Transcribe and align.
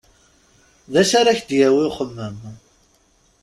D 0.91 0.93
acu 1.01 1.15
ara 1.19 1.37
k-d-yawi 1.39 1.83
uxemmem? 1.87 2.37